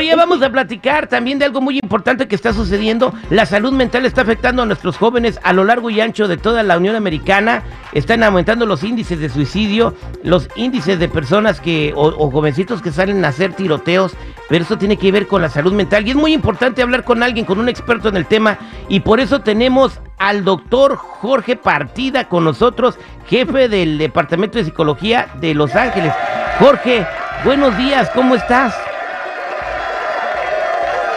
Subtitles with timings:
[0.00, 3.12] Oye, vamos a platicar también de algo muy importante que está sucediendo.
[3.28, 6.62] La salud mental está afectando a nuestros jóvenes a lo largo y ancho de toda
[6.62, 7.64] la Unión Americana.
[7.92, 13.22] Están aumentando los índices de suicidio, los índices de personas que o, jovencitos que salen
[13.26, 14.14] a hacer tiroteos,
[14.48, 17.22] pero eso tiene que ver con la salud mental y es muy importante hablar con
[17.22, 18.56] alguien, con un experto en el tema
[18.88, 25.28] y por eso tenemos al doctor Jorge Partida con nosotros, jefe del Departamento de Psicología
[25.42, 26.14] de Los Ángeles.
[26.58, 27.06] Jorge,
[27.44, 28.74] buenos días, ¿cómo estás?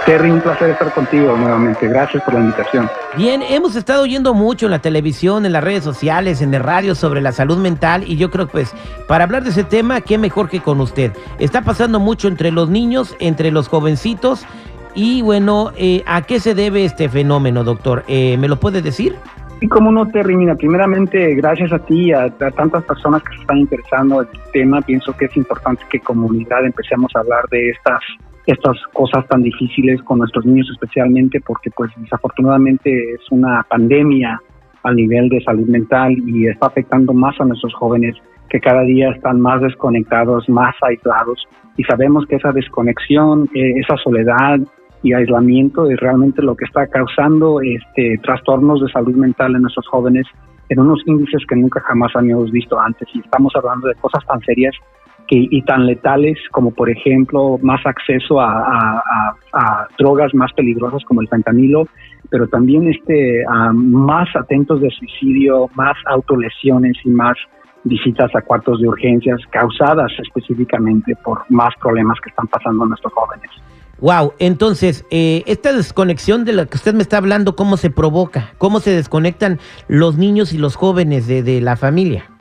[0.05, 1.87] Terry, un placer estar contigo nuevamente.
[1.87, 2.89] Gracias por la invitación.
[3.15, 6.93] Bien, hemos estado oyendo mucho en la televisión, en las redes sociales, en el radio
[6.93, 8.75] sobre la salud mental y yo creo que pues
[9.07, 11.13] para hablar de ese tema, qué mejor que con usted.
[11.39, 14.45] Está pasando mucho entre los niños, entre los jovencitos
[14.93, 18.03] y bueno, eh, ¿a qué se debe este fenómeno, doctor?
[18.07, 19.15] Eh, ¿Me lo puede decir?
[19.61, 23.35] Y como no, Terry, mira, primeramente, gracias a ti y a, a, tantas personas que
[23.35, 27.47] se están interesando en el tema, pienso que es importante que comunidad empecemos a hablar
[27.49, 28.01] de estas
[28.45, 34.41] estas cosas tan difíciles con nuestros niños especialmente porque pues desafortunadamente es una pandemia
[34.83, 38.15] a nivel de salud mental y está afectando más a nuestros jóvenes
[38.49, 41.47] que cada día están más desconectados, más aislados.
[41.77, 44.59] Y sabemos que esa desconexión, eh, esa soledad
[45.01, 49.87] y aislamiento es realmente lo que está causando este trastornos de salud mental en nuestros
[49.87, 50.27] jóvenes
[50.69, 53.07] en unos índices que nunca jamás habíamos visto antes.
[53.13, 54.75] Y estamos hablando de cosas tan serias
[55.29, 59.01] y, tan letales como por ejemplo más acceso a,
[59.97, 61.87] drogas más peligrosas como el fentanilo,
[62.29, 67.35] pero también este más atentos de suicidio, más autolesiones y más
[67.83, 73.49] visitas a cuartos de urgencias causadas específicamente por más problemas que están pasando nuestros jóvenes.
[73.99, 78.51] Wow, entonces, eh, esta desconexión de la que usted me está hablando, ¿cómo se provoca?
[78.57, 82.32] ¿Cómo se desconectan los niños y los jóvenes de, de la familia?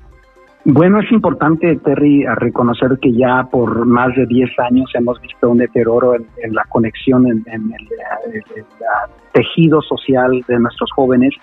[0.65, 5.59] Bueno, es importante, Terry, reconocer que ya por más de 10 años hemos visto un
[5.59, 8.55] deterioro en, la conexión, en, el,
[9.33, 11.35] tejido social de nuestros jóvenes,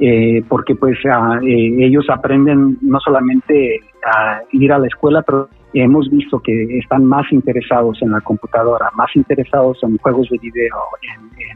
[0.00, 5.50] eh, porque pues ah, eh, ellos aprenden no solamente a ir a la escuela, pero
[5.74, 10.78] hemos visto que están más interesados en la computadora, más interesados en juegos de video,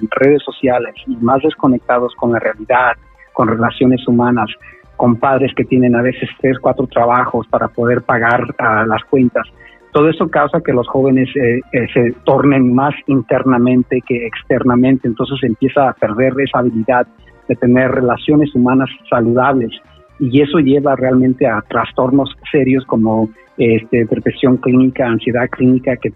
[0.00, 2.93] en redes sociales y más desconectados con la realidad,
[3.33, 4.50] con relaciones humanas
[4.96, 9.46] con padres que tienen a veces tres, cuatro trabajos para poder pagar uh, las cuentas.
[9.92, 15.38] Todo eso causa que los jóvenes eh, eh, se tornen más internamente que externamente, entonces
[15.42, 17.06] empieza a perder esa habilidad
[17.48, 19.70] de tener relaciones humanas saludables
[20.18, 26.12] y eso lleva realmente a trastornos serios como este, depresión clínica, ansiedad clínica, que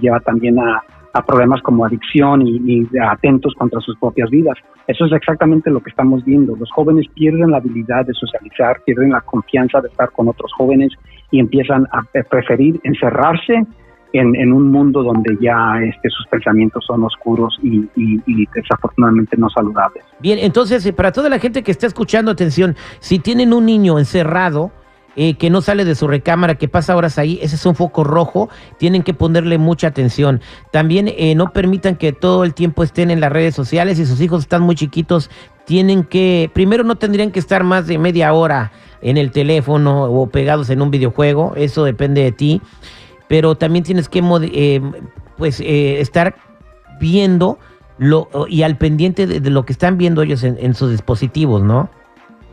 [0.00, 0.82] lleva también a
[1.16, 4.56] a problemas como adicción y, atentos contra sus propias vidas.
[4.86, 6.54] Eso es exactamente lo que estamos viendo.
[6.56, 10.92] Los jóvenes pierden la habilidad de socializar, pierden la confianza de estar con otros jóvenes
[11.30, 13.66] y empiezan a preferir encerrarse
[14.12, 20.04] en, un mundo donde ya este, sus pensamientos son oscuros y, y, desafortunadamente no saludables.
[20.20, 23.98] Bien, entonces, eh, para toda la gente que está escuchando, atención, si tienen un niño
[23.98, 24.70] encerrado,
[25.18, 28.04] eh, que no sale de su recámara, que pasa horas ahí, ese es un foco
[28.04, 30.42] rojo, tienen que ponerle mucha atención.
[30.72, 34.20] También eh, no permitan que todo el tiempo estén en las redes sociales, si sus
[34.20, 35.30] hijos están muy chiquitos,
[35.64, 40.28] tienen que, primero no tendrían que estar más de media hora en el teléfono o
[40.28, 42.60] pegados en un videojuego, eso depende de ti,
[43.26, 44.22] pero también tienes que
[44.52, 44.82] eh,
[45.38, 46.36] pues estar
[47.00, 47.58] viendo
[47.96, 51.88] lo, y al pendiente de, lo que están viendo ellos en sus dispositivos, ¿no?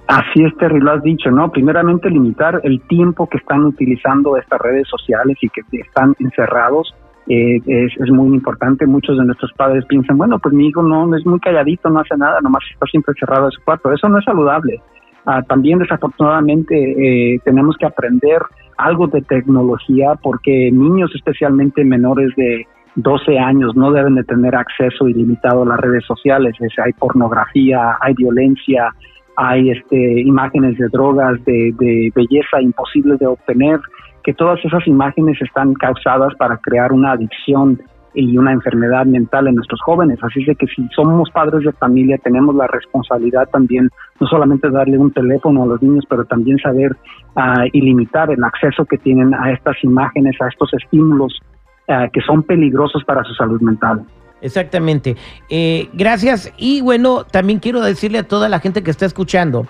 [0.08, 1.50] Así es, Terry, lo has dicho, ¿no?
[1.52, 6.94] Primeramente limitar el tiempo que están utilizando estas redes sociales y que están encerrados
[7.28, 8.86] eh, es, muy importante.
[8.86, 12.18] Muchos de nuestros padres piensan, bueno, pues mi hijo no es muy calladito, no hace
[12.18, 13.92] nada, nomás está siempre cerrado en su cuarto.
[13.92, 14.81] Eso no es saludable.
[15.25, 18.42] Ah, también desafortunadamente eh, tenemos que aprender
[18.77, 25.07] algo de tecnología porque niños, especialmente menores de 12 años, no deben de tener acceso
[25.07, 26.56] ilimitado a las redes sociales.
[26.83, 28.89] hay pornografía, hay violencia,
[29.35, 33.80] hay este, imágenes de drogas, de, belleza imposibles de obtener,
[34.24, 37.81] que todas esas imágenes están causadas para crear una adicción
[38.15, 40.19] y una enfermedad mental en nuestros jóvenes.
[40.21, 43.89] Así es de que si somos padres de familia, tenemos la responsabilidad también,
[44.19, 46.95] no solamente darle un teléfono a los niños, pero también saber
[47.36, 51.41] uh, y limitar el acceso que tienen a estas imágenes, a estos estímulos
[51.88, 54.06] uh, que son peligrosos para su salud mental.
[54.44, 55.16] Exactamente.
[55.50, 56.51] Eh, gracias.
[56.57, 59.66] Y bueno, también quiero decirle a toda la gente que está escuchando,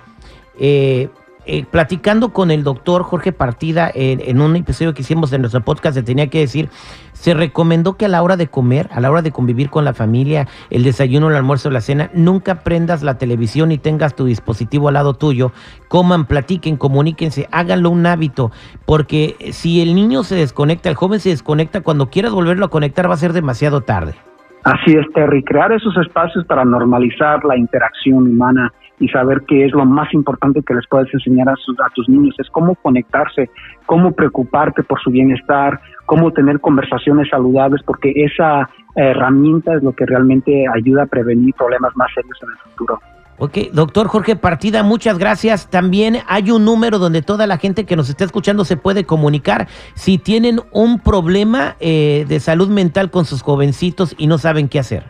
[0.60, 1.10] eh,
[1.46, 5.96] eh, platicando con el doctor Jorge Partida en, un episodio que hicimos en nuestro podcast,
[5.96, 6.70] se tenía que decir,
[7.12, 9.94] se recomendó que a la hora de comer, a la hora de convivir con la
[9.94, 14.88] familia, el desayuno, el almuerzo, la cena, nunca prendas la televisión y tengas tu dispositivo
[14.88, 15.52] al lado tuyo.
[15.88, 18.52] Coman, platiquen, comuníquense, háganlo un hábito,
[18.86, 23.08] porque si el niño se desconecta, el joven se desconecta, cuando quieras volverlo a conectar
[23.08, 24.16] va a ser demasiado tarde.
[24.64, 29.74] Así es, Terry, crear esos espacios para normalizar la interacción humana y saber qué es
[29.74, 33.50] lo más importante que les puedes enseñar a, sus, a tus niños, es cómo conectarse,
[33.86, 40.06] cómo preocuparte por su bienestar, cómo tener conversaciones saludables, porque esa herramienta es lo que
[40.06, 43.00] realmente ayuda a prevenir problemas más serios en el futuro.
[43.40, 45.70] Ok, doctor Jorge Partida, muchas gracias.
[45.70, 49.68] También hay un número donde toda la gente que nos está escuchando se puede comunicar
[49.96, 54.80] si tienen un problema eh, de salud mental con sus jovencitos y no saben qué
[54.80, 55.04] hacer.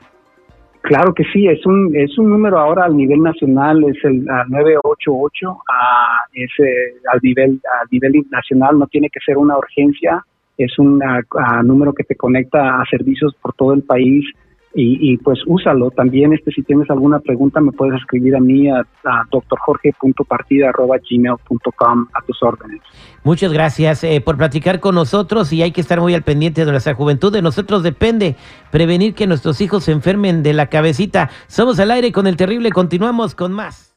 [0.81, 5.49] Claro que sí, es un es un número ahora al nivel nacional, es el 988,
[5.69, 6.51] a, es,
[7.11, 10.25] al nivel al nivel nacional, no tiene que ser una urgencia,
[10.57, 11.01] es un
[11.63, 14.25] número que te conecta a servicios por todo el país
[14.75, 15.91] y, pues úsalo.
[15.91, 22.21] También este si tienes alguna pregunta me puedes escribir a mí a, a drjorge.partida.gmail.com a
[22.25, 22.81] tus órdenes.
[23.23, 26.71] Muchas gracias eh, por platicar con nosotros y hay que estar muy al pendiente de
[26.71, 27.31] nuestra juventud.
[27.31, 28.35] De nosotros depende
[28.71, 31.29] prevenir que nuestros hijos se enfermen de la cabecita.
[31.47, 33.92] Somos al aire con el terrible, continuamos con más.